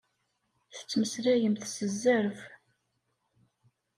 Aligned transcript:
Tettmeslayemt 0.75 1.63
s 1.73 1.75
zzerb. 1.91 2.37